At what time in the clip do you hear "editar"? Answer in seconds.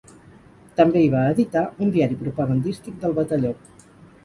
1.33-1.63